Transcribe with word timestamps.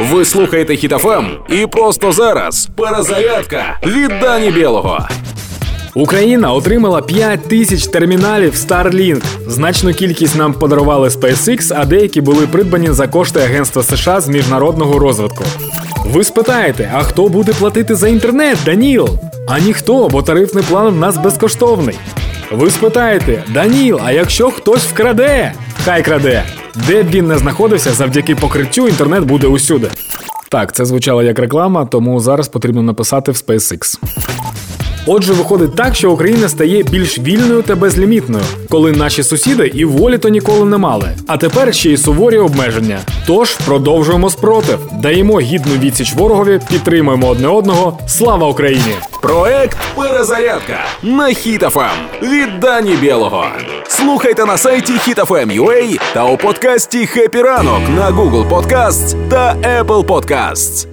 Ви 0.00 0.24
слухаєте 0.24 0.76
Хітофем 0.76 1.26
і 1.48 1.66
просто 1.66 2.12
зараз 2.12 2.68
перезарядка 2.76 3.78
від 3.86 4.08
Дані 4.20 4.50
Білого. 4.50 5.08
Україна 5.94 6.52
отримала 6.52 7.02
5 7.02 7.48
тисяч 7.48 7.86
терміналів 7.86 8.52
Starlink. 8.52 9.22
Значну 9.46 9.94
кількість 9.94 10.36
нам 10.36 10.52
подарували 10.52 11.08
SpaceX, 11.08 11.72
а 11.76 11.84
деякі 11.84 12.20
були 12.20 12.46
придбані 12.46 12.92
за 12.92 13.08
кошти 13.08 13.40
Агентства 13.40 13.82
США 13.82 14.20
з 14.20 14.28
міжнародного 14.28 14.98
розвитку. 14.98 15.44
Ви 16.04 16.24
спитаєте, 16.24 16.92
а 16.94 17.02
хто 17.02 17.28
буде 17.28 17.52
платити 17.52 17.94
за 17.94 18.08
інтернет, 18.08 18.58
Даніл? 18.64 19.08
А 19.48 19.58
ніхто, 19.58 20.08
бо 20.08 20.22
тарифний 20.22 20.64
план 20.68 20.88
в 20.88 20.96
нас 20.96 21.16
безкоштовний. 21.16 21.98
Ви 22.50 22.70
спитаєте, 22.70 23.44
Даніл, 23.48 24.00
а 24.04 24.12
якщо 24.12 24.50
хтось 24.50 24.84
вкраде? 24.84 25.52
Хай 25.84 26.02
краде. 26.02 26.44
Де 26.74 27.02
б 27.02 27.10
він 27.10 27.26
не 27.26 27.38
знаходився, 27.38 27.92
завдяки 27.92 28.34
покриттю 28.34 28.88
інтернет 28.88 29.24
буде 29.24 29.46
усюди. 29.46 29.90
Так, 30.48 30.74
це 30.74 30.84
звучало 30.84 31.22
як 31.22 31.38
реклама, 31.38 31.84
тому 31.86 32.20
зараз 32.20 32.48
потрібно 32.48 32.82
написати 32.82 33.32
в 33.32 33.34
SpaceX. 33.34 33.98
Отже, 35.06 35.32
виходить 35.32 35.74
так, 35.76 35.94
що 35.94 36.10
Україна 36.10 36.48
стає 36.48 36.82
більш 36.82 37.18
вільною 37.18 37.62
та 37.62 37.74
безлімітною, 37.76 38.44
коли 38.70 38.92
наші 38.92 39.22
сусіди 39.22 39.66
і 39.74 39.84
волі 39.84 40.18
то 40.18 40.28
ніколи 40.28 40.64
не 40.64 40.76
мали. 40.76 41.10
А 41.26 41.36
тепер 41.36 41.74
ще 41.74 41.90
й 41.90 41.96
суворі 41.96 42.38
обмеження. 42.38 42.98
Тож 43.26 43.54
продовжуємо 43.54 44.30
спротив, 44.30 44.78
даємо 45.02 45.40
гідну 45.40 45.72
відсіч 45.74 46.14
ворогові, 46.14 46.60
підтримуємо 46.70 47.28
одне 47.28 47.48
одного. 47.48 47.98
Слава 48.08 48.48
Україні! 48.48 48.94
Проект 49.22 49.78
Перезарядка 49.96 50.78
на 51.02 51.26
Хітофем 51.28 51.90
від 52.22 52.60
Дані 52.60 52.96
Білого. 53.00 53.44
Слухайте 53.88 54.44
на 54.44 54.58
сайті 54.58 54.92
HitFM.ua 54.92 56.00
та 56.14 56.24
у 56.24 56.36
подкасті 56.36 57.06
«Хеппі 57.06 57.42
ранок» 57.42 57.80
на 57.96 58.10
Google 58.10 58.48
Podcasts 58.48 59.28
та 59.28 59.54
Apple 59.54 60.04
Podcasts. 60.04 60.89